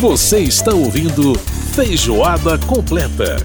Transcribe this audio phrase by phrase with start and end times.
[0.00, 1.34] Você está ouvindo
[1.74, 3.36] Feijoada Completa.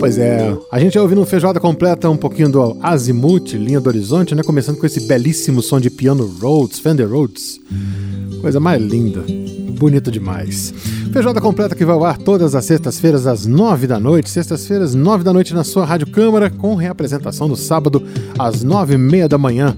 [0.00, 4.34] Pois é, a gente vai ouvindo Feijoada Completa um pouquinho do Azimuth, Linha do Horizonte,
[4.34, 4.42] né?
[4.42, 7.60] Começando com esse belíssimo som de piano Rhodes, Fender Rhodes.
[8.40, 9.24] Coisa mais linda,
[9.78, 10.74] bonito demais.
[11.12, 14.28] Feijoada completa que vai ao ar todas as sextas-feiras às nove da noite.
[14.28, 18.02] Sextas-feiras, nove da noite na sua Rádio Câmara, com reapresentação no sábado
[18.38, 19.74] às nove e meia da manhã.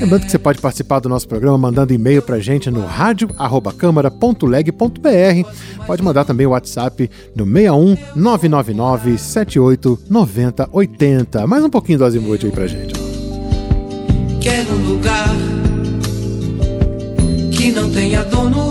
[0.00, 5.86] Lembrando que você pode participar do nosso programa mandando e-mail pra gente no rádio@câmara.leg.br.
[5.86, 11.46] Pode mandar também o WhatsApp no 61 999 78 90 80.
[11.46, 12.94] Mais um pouquinho do Azimuth aí pra gente.
[14.40, 15.28] Quero um lugar
[17.50, 18.70] que não tenha dono,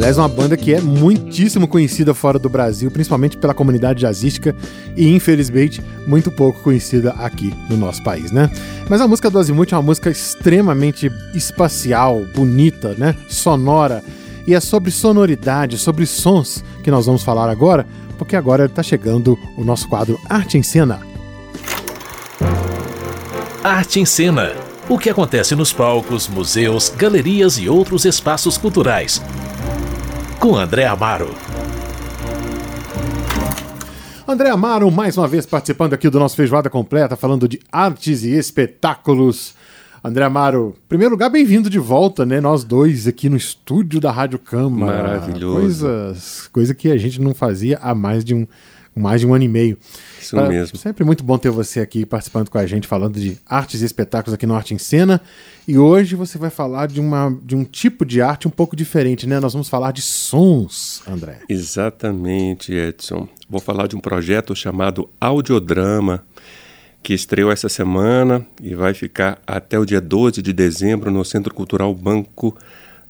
[0.00, 4.56] Aliás, uma banda que é muitíssimo conhecida fora do Brasil, principalmente pela comunidade jazzística
[4.96, 8.50] e, infelizmente, muito pouco conhecida aqui no nosso país, né?
[8.88, 13.14] Mas a música do Azimuth é uma música extremamente espacial, bonita, né?
[13.28, 14.02] Sonora.
[14.46, 19.38] E é sobre sonoridade, sobre sons que nós vamos falar agora, porque agora está chegando
[19.54, 20.98] o nosso quadro Arte em Cena.
[23.62, 24.54] Arte em Cena.
[24.88, 29.20] O que acontece nos palcos, museus, galerias e outros espaços culturais
[30.40, 31.34] com André Amaro.
[34.26, 38.30] André Amaro, mais uma vez participando aqui do nosso Feijoada Completa, falando de artes e
[38.30, 39.54] espetáculos.
[40.02, 42.40] André Amaro, em primeiro lugar, bem-vindo de volta, né?
[42.40, 45.02] Nós dois aqui no estúdio da Rádio Câmara.
[45.02, 45.60] Maravilhoso.
[45.60, 48.46] Coisas, coisa que a gente não fazia há mais de um,
[48.94, 49.78] mais de um ano e meio.
[50.20, 50.78] Isso pra, mesmo.
[50.78, 54.34] Sempre muito bom ter você aqui participando com a gente, falando de artes e espetáculos
[54.34, 55.20] aqui no Arte em Cena.
[55.66, 59.26] E hoje você vai falar de, uma, de um tipo de arte um pouco diferente,
[59.26, 59.38] né?
[59.38, 61.38] Nós vamos falar de sons, André.
[61.48, 63.28] Exatamente, Edson.
[63.48, 66.24] Vou falar de um projeto chamado Audiodrama,
[67.02, 71.54] que estreou essa semana e vai ficar até o dia 12 de dezembro no Centro
[71.54, 72.56] Cultural Banco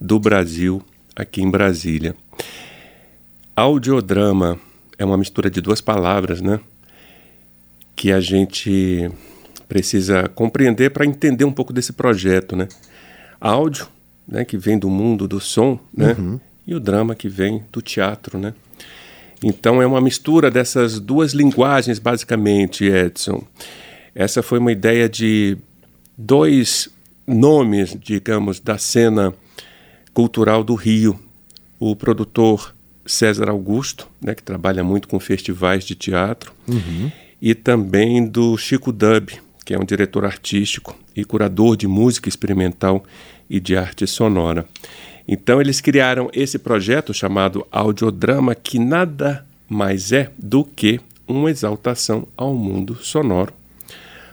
[0.00, 0.82] do Brasil,
[1.16, 2.14] aqui em Brasília.
[3.56, 4.58] Audiodrama
[5.00, 6.60] é uma mistura de duas palavras, né?
[7.96, 9.10] Que a gente
[9.66, 12.68] precisa compreender para entender um pouco desse projeto, né?
[13.40, 13.88] Áudio,
[14.28, 16.14] né, que vem do mundo do som, né?
[16.18, 16.38] Uhum.
[16.66, 18.52] E o drama que vem do teatro, né?
[19.42, 23.42] Então é uma mistura dessas duas linguagens, basicamente, Edson.
[24.14, 25.56] Essa foi uma ideia de
[26.16, 26.90] dois
[27.26, 29.32] nomes, digamos, da cena
[30.12, 31.18] cultural do Rio.
[31.78, 32.74] O produtor
[33.06, 37.10] César Augusto, né, que trabalha muito com festivais de teatro, uhum.
[37.40, 39.30] e também do Chico Dub,
[39.64, 43.04] que é um diretor artístico e curador de música experimental
[43.48, 44.66] e de arte sonora.
[45.26, 52.26] Então eles criaram esse projeto chamado Audiodrama, que nada mais é do que uma exaltação
[52.36, 53.52] ao mundo sonoro,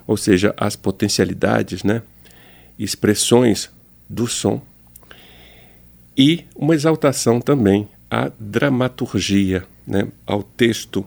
[0.08, 2.02] ou seja, as potencialidades, né,
[2.80, 3.70] expressões
[4.10, 4.62] do som
[6.18, 11.06] e uma exaltação também à dramaturgia, né, ao texto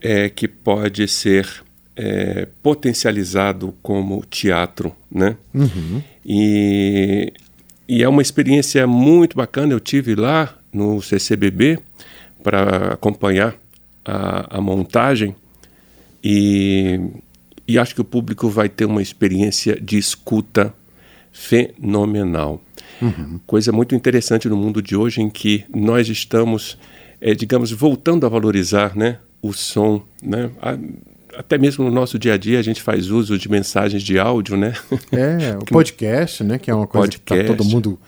[0.00, 1.46] é, que pode ser
[1.96, 5.36] é, potencializado como teatro, né?
[5.52, 6.02] Uhum.
[6.24, 7.32] E,
[7.88, 9.72] e é uma experiência muito bacana.
[9.72, 11.78] Eu tive lá no CCBB
[12.42, 13.54] para acompanhar
[14.04, 15.34] a, a montagem
[16.24, 17.00] e,
[17.66, 20.72] e acho que o público vai ter uma experiência de escuta
[21.32, 22.62] fenomenal.
[23.00, 23.40] Uhum.
[23.46, 26.78] Coisa muito interessante no mundo de hoje em que nós estamos,
[27.20, 30.02] é, digamos, voltando a valorizar né, o som.
[30.22, 30.50] Né?
[30.60, 30.76] A,
[31.38, 34.56] até mesmo no nosso dia a dia a gente faz uso de mensagens de áudio,
[34.56, 34.74] né?
[35.12, 36.58] É, o podcast, né?
[36.58, 37.42] Que é uma coisa podcast.
[37.42, 37.98] que tá todo mundo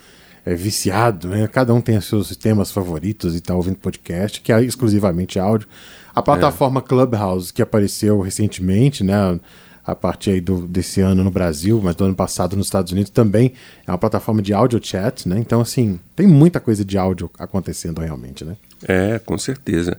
[0.45, 1.47] é, viciado, né?
[1.49, 5.69] Cada um tem seus temas favoritos e está ouvindo podcast, que é exclusivamente áudio.
[6.15, 6.83] A plataforma é.
[6.83, 9.39] Clubhouse, que apareceu recentemente, né?
[9.85, 13.11] A partir aí do, desse ano no Brasil, mas do ano passado nos Estados Unidos
[13.11, 13.53] também
[13.87, 15.39] é uma plataforma de áudio chat, né?
[15.39, 18.57] Então, assim, tem muita coisa de áudio acontecendo realmente, né?
[18.87, 19.99] É, com certeza.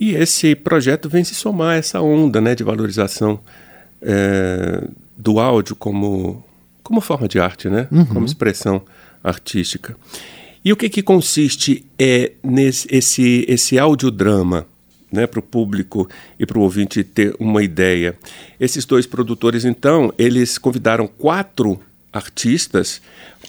[0.00, 3.38] E esse projeto vem se somar a essa onda né, de valorização
[4.00, 6.44] é, do áudio como,
[6.82, 7.86] como forma de arte, né?
[7.90, 8.06] Uhum.
[8.06, 8.82] Como expressão
[9.22, 9.96] artística.
[10.64, 14.66] E o que, que consiste é nesse esse, esse audiodrama?
[15.14, 16.08] Né, para o público
[16.38, 18.14] e para o ouvinte ter uma ideia.
[18.58, 21.80] Esses dois produtores, então, eles convidaram quatro
[22.12, 23.00] artistas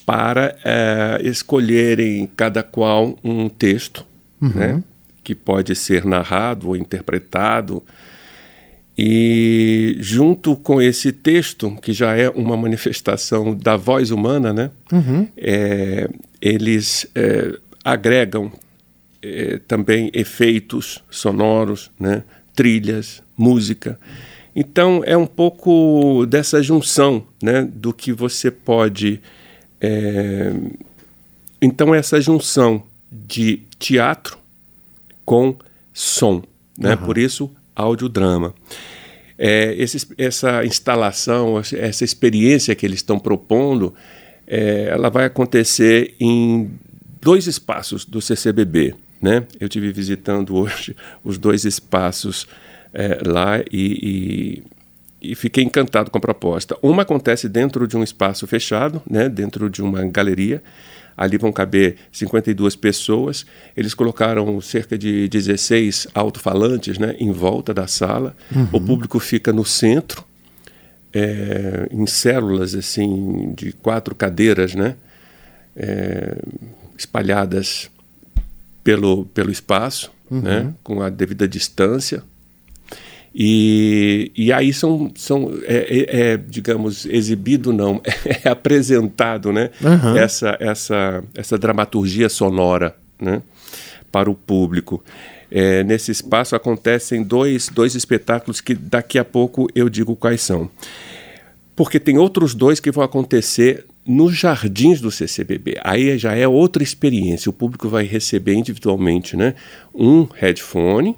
[0.06, 4.06] para é, escolherem cada qual um texto,
[4.42, 4.50] uhum.
[4.50, 4.84] né,
[5.24, 7.84] que pode ser narrado ou interpretado.
[8.98, 15.28] E junto com esse texto, que já é uma manifestação da voz humana, né, uhum.
[15.36, 16.10] é,
[16.42, 18.52] eles é, agregam
[19.26, 22.24] eh, também efeitos sonoros, né?
[22.56, 24.00] trilhas, música.
[24.56, 29.22] Então é um pouco dessa junção, né, do que você pode.
[29.82, 30.54] É...
[31.62, 34.38] Então essa junção de teatro
[35.26, 35.58] com
[35.94, 36.42] som,
[36.78, 36.92] né?
[36.96, 37.06] Uhum.
[37.06, 38.54] Por isso audiodrama.
[39.38, 43.94] É, esse, essa instalação, essa experiência que eles estão propondo,
[44.48, 46.72] é, ela vai acontecer em
[47.22, 48.96] dois espaços do CCBB.
[49.26, 49.44] Né?
[49.60, 52.48] Eu tive visitando hoje os dois espaços
[52.94, 54.62] é, lá e,
[55.24, 56.78] e, e, fiquei encantado com a proposta.
[56.80, 59.28] Uma acontece dentro de um espaço fechado, né?
[59.28, 60.62] dentro de uma galeria,
[61.18, 63.46] Ali vão caber 52 pessoas.
[63.76, 68.36] Eles colocaram cerca de 16 alto-falantes né, em volta da sala.
[68.54, 68.68] Uhum.
[68.74, 70.26] O público fica no centro,
[71.14, 74.98] é, em células assim de quatro cadeiras, né,
[75.74, 76.36] é,
[76.98, 77.90] espalhadas
[78.86, 80.42] pelo, pelo espaço, uhum.
[80.42, 82.24] né, com a devida distância.
[83.34, 88.00] E, e aí são, são é, é, é digamos, exibido não,
[88.46, 90.16] é apresentado né, uhum.
[90.16, 93.42] essa, essa, essa dramaturgia sonora né,
[94.12, 95.04] para o público.
[95.50, 100.70] É, nesse espaço acontecem dois, dois espetáculos que daqui a pouco eu digo quais são.
[101.76, 105.80] Porque tem outros dois que vão acontecer nos jardins do CCBB.
[105.84, 107.50] Aí já é outra experiência.
[107.50, 109.56] O público vai receber individualmente né,
[109.94, 111.16] um headphone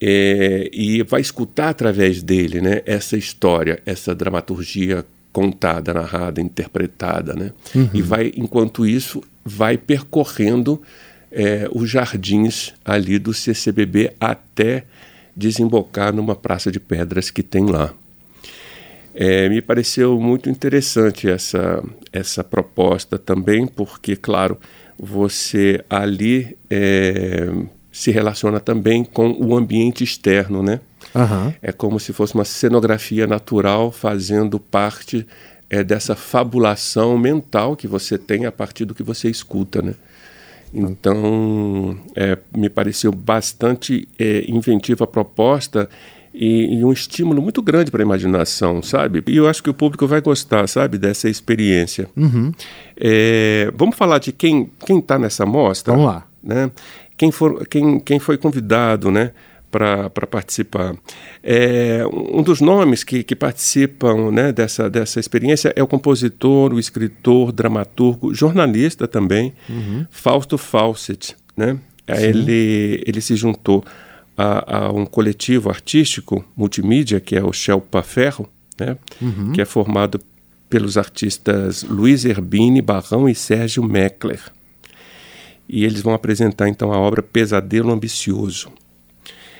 [0.00, 7.52] é, e vai escutar através dele né, essa história, essa dramaturgia contada, narrada, interpretada, né?
[7.72, 7.90] Uhum.
[7.94, 10.82] E vai, enquanto isso, vai percorrendo
[11.30, 14.84] é, os jardins ali do CCBB até
[15.36, 17.94] desembocar numa praça de pedras que tem lá.
[19.14, 24.58] É, me pareceu muito interessante essa, essa proposta também, porque, claro,
[24.98, 27.48] você ali é,
[27.90, 30.80] se relaciona também com o ambiente externo, né?
[31.14, 31.52] Uhum.
[31.60, 35.26] É como se fosse uma cenografia natural fazendo parte
[35.68, 39.94] é, dessa fabulação mental que você tem a partir do que você escuta, né?
[40.72, 45.88] Então, é, me pareceu bastante é, inventiva a proposta
[46.32, 49.22] e, e, um estímulo muito grande para a imaginação, sabe?
[49.26, 52.08] E eu acho que o público vai gostar, sabe, dessa experiência.
[52.16, 52.52] Uhum.
[52.96, 55.92] É, vamos falar de quem está nessa mostra?
[55.92, 56.26] Vamos lá.
[56.42, 56.70] Né?
[57.20, 59.32] quem, for, quem, quem foi convidado né,
[59.70, 60.96] para participar.
[61.44, 66.80] É, um dos nomes que, que participam né, dessa, dessa experiência é o compositor, o
[66.80, 70.06] escritor, dramaturgo, jornalista também, uhum.
[70.10, 71.36] Fausto Fawcett.
[71.54, 71.76] Né?
[72.08, 73.84] Ele, ele se juntou
[74.40, 78.48] a, a, um coletivo artístico multimídia, que é o Shelpa Ferro,
[78.78, 78.96] né?
[79.20, 79.52] Uhum.
[79.52, 80.20] que é formado
[80.68, 84.40] pelos artistas Luiz Herbini Barrão e Sérgio Meckler
[85.72, 88.72] e eles vão apresentar então a obra Pesadelo Ambicioso.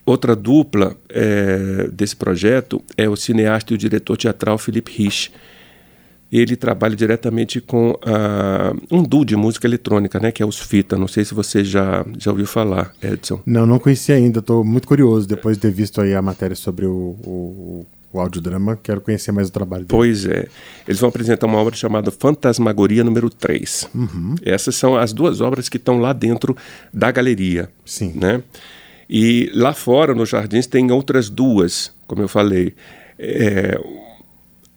[0.05, 5.31] Outra dupla é, desse projeto é o cineasta e o diretor teatral Felipe Rich.
[6.33, 10.97] Ele trabalha diretamente com uh, um duo de música eletrônica, né, que é os Fita.
[10.97, 13.41] Não sei se você já, já ouviu falar, Edson.
[13.45, 14.39] Não, não conheci ainda.
[14.39, 18.79] Estou muito curioso depois de ter visto aí a matéria sobre o, o o audiodrama,
[18.83, 19.97] quero conhecer mais o trabalho dele.
[19.97, 20.49] Pois é.
[20.87, 23.89] Eles vão apresentar uma obra chamada Fantasmagoria número 3.
[23.95, 24.35] Uhum.
[24.43, 26.57] Essas são as duas obras que estão lá dentro
[26.93, 27.71] da galeria.
[27.85, 28.13] Sim.
[28.17, 28.43] Né?
[29.09, 32.75] E lá fora, nos jardins, tem outras duas, como eu falei.
[33.19, 33.81] É,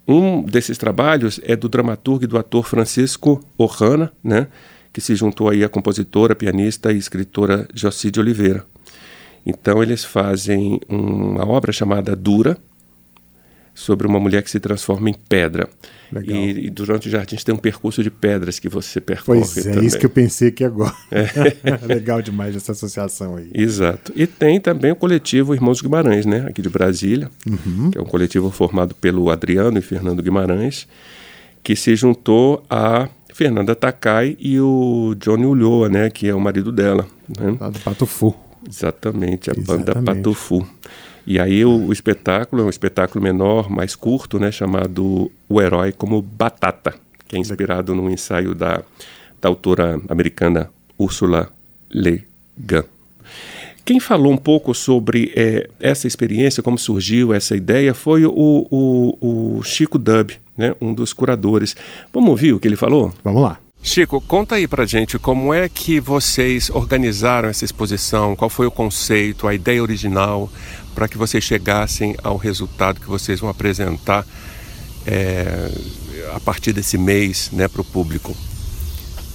[0.08, 4.48] um desses trabalhos é do dramaturgo e do ator Francisco Ohana, né?
[4.92, 8.64] que se juntou aí à compositora, pianista e escritora Jocide Oliveira.
[9.46, 12.58] Então eles fazem uma obra chamada Dura,
[13.74, 15.68] sobre uma mulher que se transforma em pedra.
[16.26, 19.40] E, e, durante o jardim tem um percurso de pedras que você percorre.
[19.40, 19.88] Pois é, também.
[19.88, 20.94] isso que eu pensei aqui agora.
[21.10, 21.26] É.
[21.88, 23.50] Legal demais essa associação aí.
[23.54, 24.14] Exato.
[24.16, 26.46] E tem também o coletivo Irmãos Guimarães, né?
[26.48, 27.90] Aqui de Brasília, uhum.
[27.90, 30.88] que é um coletivo formado pelo Adriano e Fernando Guimarães,
[31.64, 36.12] que se juntou a Fernanda Takai e o Johnny Ulloa, né?
[36.12, 37.08] Que é o marido dela.
[37.28, 37.58] Né?
[37.60, 38.36] Lá do Patufu.
[38.70, 39.94] Exatamente, a Exatamente.
[39.94, 40.66] banda Patufu.
[41.26, 45.92] E aí o, o, espetáculo é um espetáculo menor, mais curto, né, chamado O Herói
[45.92, 46.94] como Batata,
[47.28, 48.84] que é inspirado num ensaio da,
[49.42, 51.50] da autora americana Ursula
[51.90, 52.26] Le
[52.58, 52.84] Guin.
[53.86, 59.58] Quem falou um pouco sobre é, essa experiência, como surgiu essa ideia, foi o, o,
[59.58, 61.76] o Chico Dub, né, um dos curadores.
[62.14, 63.14] Vamos ouvir o que ele falou?
[63.24, 63.63] Vamos lá.
[63.86, 68.72] Chico, conta aí pra gente como é que vocês organizaram essa exposição, qual foi o
[68.72, 70.50] conceito, a ideia original,
[70.96, 74.26] para que vocês chegassem ao resultado que vocês vão apresentar
[75.06, 75.70] é,
[76.34, 78.34] a partir desse mês né, para o público?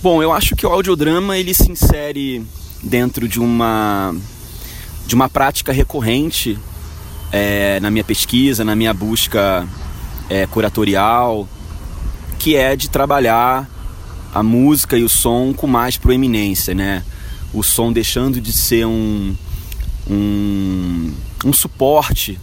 [0.03, 2.43] Bom, eu acho que o audiodrama ele se insere
[2.83, 4.17] dentro de uma,
[5.07, 6.59] de uma prática recorrente
[7.31, 9.69] é, na minha pesquisa, na minha busca
[10.31, 11.47] é, curatorial,
[12.39, 13.69] que é de trabalhar
[14.33, 17.05] a música e o som com mais proeminência, né?
[17.53, 19.35] O som deixando de ser um,
[20.09, 21.13] um,
[21.45, 22.39] um suporte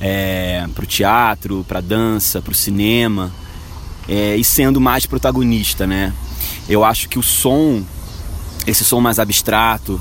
[0.00, 3.32] é, para o teatro, para a dança, para o cinema,
[4.08, 6.12] é, e sendo mais protagonista, né?
[6.68, 7.82] Eu acho que o som,
[8.66, 10.00] esse som mais abstrato,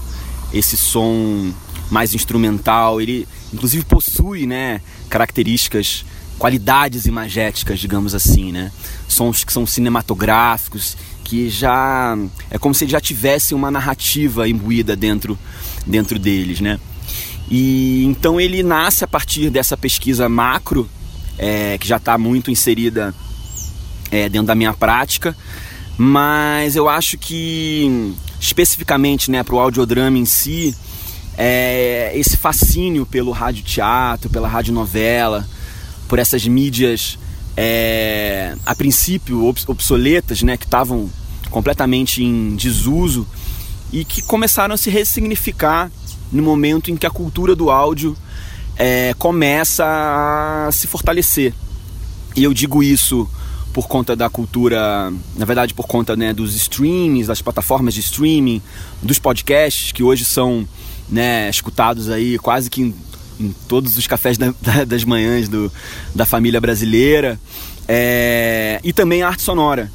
[0.53, 1.51] esse som
[1.89, 6.05] mais instrumental, ele inclusive possui, né, características,
[6.37, 8.71] qualidades imagéticas, digamos assim, né?
[9.07, 12.17] Sons que são cinematográficos, que já
[12.49, 15.37] é como se já tivesse uma narrativa imbuída dentro
[15.85, 16.79] dentro deles, né?
[17.49, 20.89] E então ele nasce a partir dessa pesquisa macro,
[21.37, 23.13] é, que já está muito inserida
[24.11, 25.35] é, dentro da minha prática,
[25.97, 30.75] mas eu acho que especificamente né, para o audiodrama em si,
[31.37, 35.47] é, esse fascínio pelo radioteatro, pela radionovela,
[36.07, 37.17] por essas mídias
[37.55, 41.09] é, a princípio obsoletas, né, que estavam
[41.49, 43.25] completamente em desuso
[43.91, 45.91] e que começaram a se ressignificar
[46.31, 48.15] no momento em que a cultura do áudio
[48.77, 51.53] é, começa a se fortalecer.
[52.35, 53.27] E eu digo isso
[53.73, 58.61] por conta da cultura, na verdade por conta né, dos streamings, das plataformas de streaming,
[59.01, 60.67] dos podcasts que hoje são
[61.09, 62.93] né, escutados aí quase que
[63.39, 65.71] em, todos os cafés da, da, das manhãs do,
[66.13, 67.39] da família brasileira.
[67.87, 69.91] É, e também a arte sonora,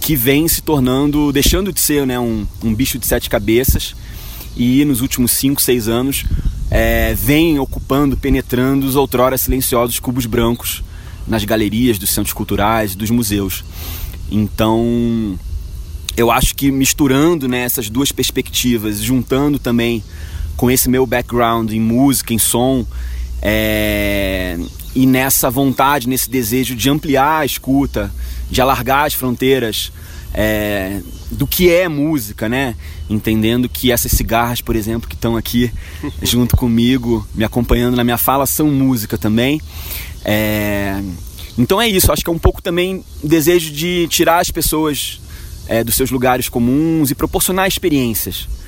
[0.00, 3.94] que vem se tornando, deixando de ser né, um, um bicho de sete cabeças
[4.56, 6.24] e nos últimos 5, 6 anos
[6.70, 10.82] é, vem ocupando, penetrando os outrora silenciosos cubos brancos
[11.26, 13.64] nas galerias dos centros culturais, dos museus.
[14.30, 15.38] Então,
[16.16, 20.02] eu acho que misturando né, essas duas perspectivas, juntando também
[20.60, 22.84] com esse meu background em música, em som,
[23.40, 24.58] é,
[24.94, 28.12] e nessa vontade, nesse desejo de ampliar a escuta,
[28.50, 29.90] de alargar as fronteiras
[30.34, 31.00] é,
[31.30, 32.76] do que é música, né?
[33.08, 35.72] Entendendo que essas cigarras, por exemplo, que estão aqui
[36.22, 39.62] junto comigo, me acompanhando na minha fala, são música também.
[40.26, 41.02] É,
[41.56, 45.22] então é isso, acho que é um pouco também desejo de tirar as pessoas
[45.66, 48.59] é, dos seus lugares comuns e proporcionar experiências.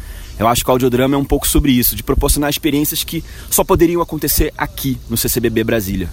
[0.42, 3.62] Eu acho que o audiodrama é um pouco sobre isso, de proporcionar experiências que só
[3.62, 6.10] poderiam acontecer aqui no CCBB Brasília.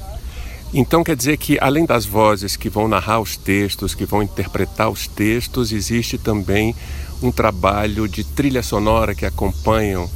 [0.72, 4.88] Então quer dizer que além das vozes que vão narrar os textos, que vão interpretar
[4.88, 6.76] os textos, existe também
[7.24, 10.08] um trabalho de trilha sonora que acompanham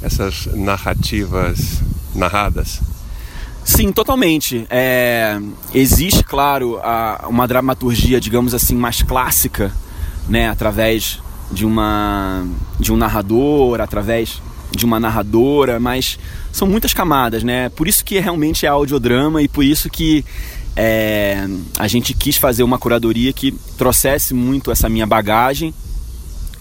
[0.00, 1.82] essas narrativas
[2.14, 2.80] narradas?
[3.64, 4.64] Sim, totalmente.
[4.70, 5.40] É,
[5.74, 9.72] existe, claro, a, uma dramaturgia, digamos assim, mais clássica,
[10.28, 12.46] né, através de uma
[12.78, 16.18] de um narrador, através de uma narradora, mas
[16.52, 17.68] são muitas camadas, né?
[17.70, 20.24] Por isso que realmente é audiodrama e por isso que
[20.76, 21.48] é,
[21.78, 25.72] a gente quis fazer uma curadoria que trouxesse muito essa minha bagagem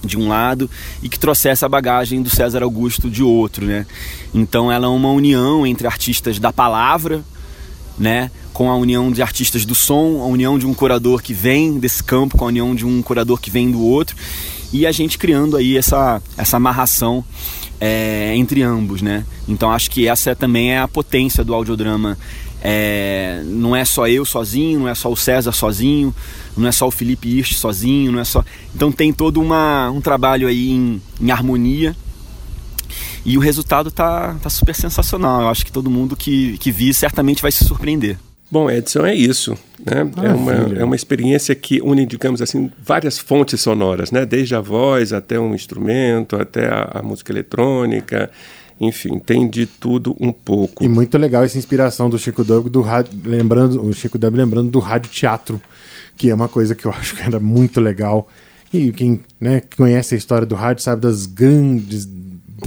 [0.04, 0.70] de um lado
[1.02, 3.86] e que trouxesse a bagagem do César Augusto de outro, né?
[4.34, 7.24] Então ela é uma união entre artistas da palavra,
[7.98, 8.32] né?
[8.54, 12.04] Com a união de artistas do som, a união de um curador que vem desse
[12.04, 14.16] campo, com a união de um curador que vem do outro
[14.76, 17.24] e a gente criando aí essa, essa amarração
[17.80, 19.26] é, entre ambos, né?
[19.48, 22.18] Então acho que essa também é a potência do audiodrama.
[22.62, 26.14] É, não é só eu sozinho, não é só o César sozinho,
[26.58, 28.44] não é só o Felipe Hirsch sozinho, não é só.
[28.76, 31.96] Então tem todo uma, um trabalho aí em, em harmonia
[33.24, 35.42] e o resultado tá, tá super sensacional.
[35.42, 38.20] Eu acho que todo mundo que, que vir certamente vai se surpreender.
[38.50, 39.58] Bom, Edson, é isso.
[39.84, 40.02] Né?
[40.24, 44.26] É, uma, é uma experiência que une, digamos assim, várias fontes sonoras, né?
[44.26, 48.30] desde a voz até um instrumento, até a, a música eletrônica.
[48.80, 50.84] Enfim, tem de tudo um pouco.
[50.84, 54.70] E muito legal essa inspiração do Chico Dub, do rádio, lembrando, o Chico Dub lembrando
[54.70, 55.62] do rádio teatro,
[56.18, 58.28] que é uma coisa que eu acho que era muito legal.
[58.74, 62.08] E quem né, conhece a história do rádio sabe das grandes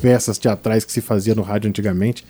[0.00, 2.24] peças teatrais que se fazia no rádio antigamente.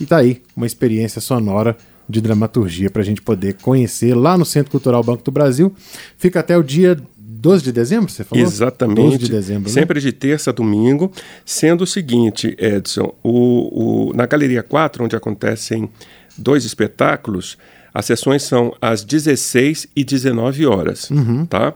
[0.00, 1.76] E tá aí, uma experiência sonora
[2.08, 5.72] de dramaturgia para a gente poder conhecer lá no Centro Cultural Banco do Brasil.
[6.16, 6.96] Fica até o dia
[7.38, 8.44] 12 de dezembro, você falou?
[8.44, 8.96] Exatamente.
[8.96, 9.68] 12 de dezembro.
[9.68, 9.74] Né?
[9.74, 11.12] Sempre de terça a domingo,
[11.44, 15.88] sendo o seguinte, Edson, o, o, na Galeria 4, onde acontecem
[16.36, 17.56] dois espetáculos,
[17.94, 21.46] as sessões são às 16 e 19 horas, uhum.
[21.46, 21.74] tá?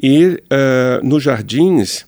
[0.00, 2.06] E uh, nos Jardins, uh,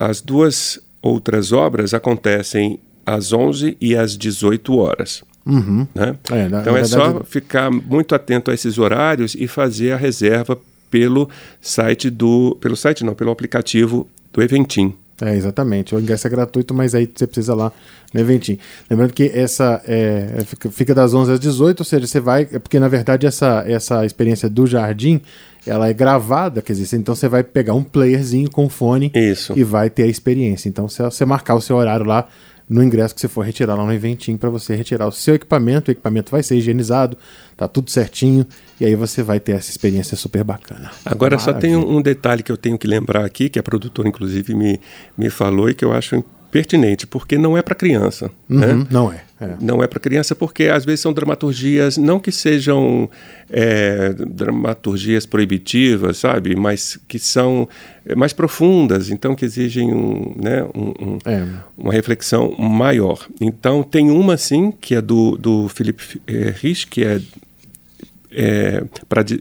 [0.00, 5.22] as duas outras obras acontecem às 11 e às 18 horas.
[5.46, 5.86] Uhum.
[5.94, 6.16] Né?
[6.30, 6.88] É, na, então na é verdade...
[6.88, 10.58] só ficar muito atento a esses horários e fazer a reserva
[10.90, 11.28] pelo
[11.60, 12.56] site do.
[12.60, 14.94] Pelo site não, pelo aplicativo do Eventim.
[15.22, 15.94] É, exatamente.
[15.94, 17.70] O ingresso é gratuito, mas aí você precisa lá
[18.12, 18.58] no eventinho.
[18.88, 22.48] Lembrando que essa é, é, fica, fica das 11 às 18, ou seja, você vai.
[22.50, 25.20] É porque na verdade essa, essa experiência do jardim
[25.66, 29.52] ela é gravada, quer dizer, então você vai pegar um playerzinho com fone Isso.
[29.54, 30.70] e vai ter a experiência.
[30.70, 32.26] Então, se você marcar o seu horário lá
[32.70, 35.90] no ingresso que você for retirar lá no eventinho para você retirar o seu equipamento,
[35.90, 37.18] o equipamento vai ser higienizado,
[37.56, 38.46] tá tudo certinho
[38.80, 40.90] e aí você vai ter essa experiência super bacana.
[41.04, 41.98] Agora só tem Maravilha.
[41.98, 44.80] um, detalhe que eu tenho que lembrar aqui, que a produtora inclusive me,
[45.18, 48.30] me falou e que eu acho pertinente, porque não é para criança.
[48.48, 48.68] né?
[48.68, 49.24] Uhum, Não é.
[49.40, 49.56] É.
[49.60, 53.08] Não é para criança porque às vezes são dramaturgias, não que sejam
[53.48, 57.68] é, dramaturgias proibitivas, sabe, mas que são
[58.04, 61.46] é, mais profundas, então que exigem um, né, um- um- É.
[61.76, 63.26] uma reflexão maior.
[63.40, 67.20] Então tem uma sim que é do, do Philip é, Rich, que é,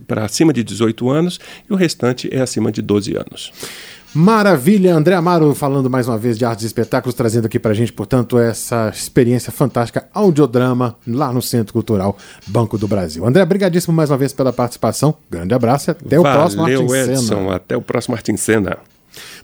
[0.07, 1.39] para acima de 18 anos
[1.69, 3.51] e o restante é acima de 12 anos.
[4.13, 7.93] Maravilha, André Amaro falando mais uma vez de artes e espetáculos, trazendo aqui pra gente,
[7.93, 13.23] portanto, essa experiência fantástica audiodrama lá no Centro Cultural Banco do Brasil.
[13.23, 15.15] André, brigadíssimo mais uma vez pela participação.
[15.29, 17.21] Grande abraço e até o próximo Valeu, Arte em Edson.
[17.21, 17.55] Cena.
[17.55, 18.77] Até o próximo Arte em Cena.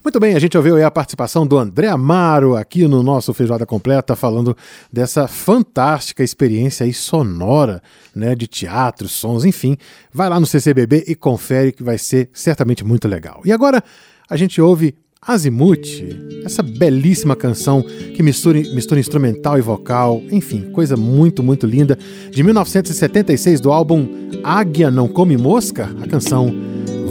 [0.03, 3.65] Muito bem, a gente ouviu aí a participação do André Amaro aqui no nosso Feijoada
[3.65, 4.55] Completa, falando
[4.91, 7.81] dessa fantástica experiência aí sonora,
[8.15, 9.77] né, de teatro, sons, enfim.
[10.11, 13.41] Vai lá no CCBB e confere que vai ser certamente muito legal.
[13.45, 13.83] E agora
[14.29, 16.03] a gente ouve Azimuth,
[16.43, 21.97] essa belíssima canção que mistura, mistura instrumental e vocal, enfim, coisa muito, muito linda,
[22.29, 24.07] de 1976 do álbum
[24.43, 26.53] Águia Não Come Mosca, a canção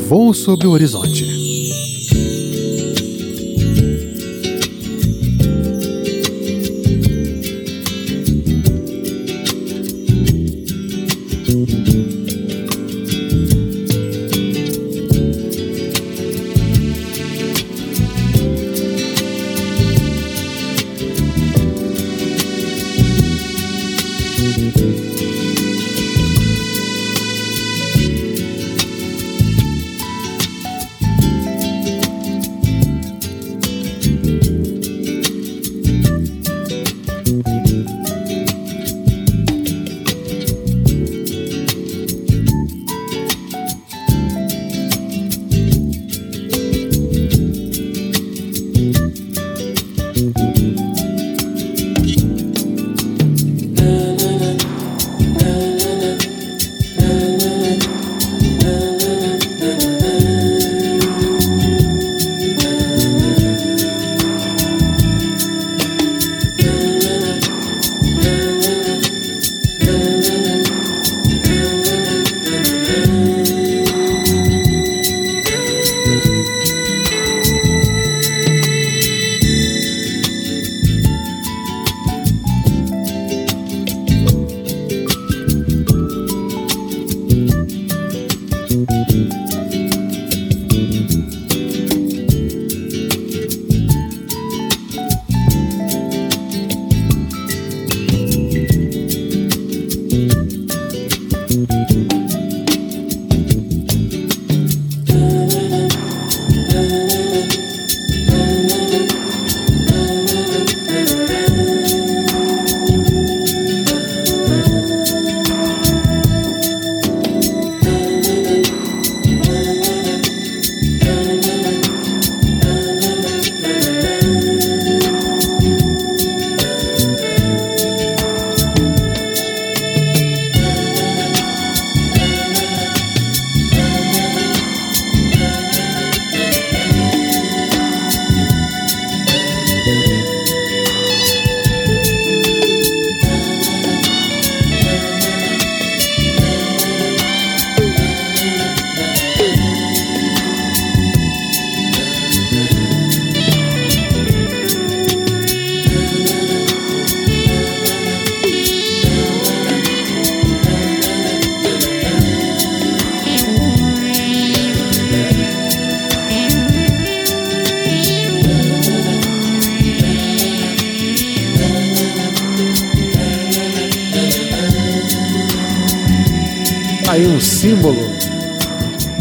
[0.06, 1.33] Voo Sobre o Horizonte.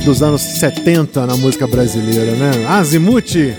[0.06, 2.66] Dos anos 70 na música brasileira, né?
[2.68, 3.56] Azimuth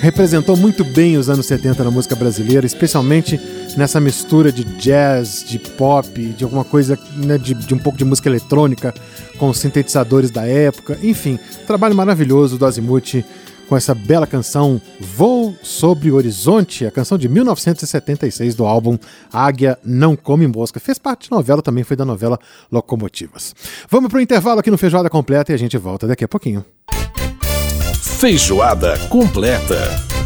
[0.00, 3.38] representou muito bem os anos 70 na música brasileira, especialmente
[3.76, 8.04] nessa mistura de jazz, de pop, de alguma coisa, né, de, de um pouco de
[8.04, 8.92] música eletrônica
[9.38, 10.98] com sintetizadores da época.
[11.02, 13.24] Enfim, trabalho maravilhoso do Azimuth
[13.70, 18.98] com essa bela canção Voo sobre o Horizonte, a canção de 1976 do álbum
[19.32, 20.80] Águia Não Come Mosca.
[20.80, 22.36] Fez parte de novela, também foi da novela
[22.70, 23.54] Locomotivas.
[23.88, 26.64] Vamos pro intervalo aqui no Feijoada Completa e a gente volta daqui a pouquinho.
[28.18, 30.19] Feijoada Completa.